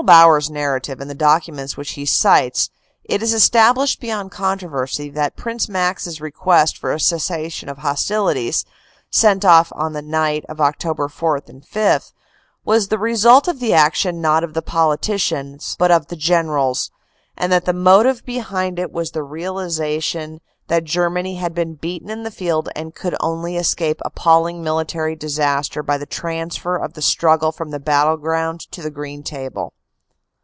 [0.01, 2.71] Bauer s narrative and the documents which he cites,
[3.03, 8.65] it is established beyond controversy that Prince Max s request for a cessation of hostilities,
[9.11, 11.11] sent off on the night of Oct.
[11.11, 12.11] 4 5,
[12.65, 16.89] was the result of the action not of the politicians, but of the gen erals,
[17.37, 22.23] and that the motive behind it was the realization that Germany had been beaten in
[22.23, 27.51] the field and could only escape appalling military disaster by the transfer of the struggle
[27.51, 29.73] from the battleground to the green table."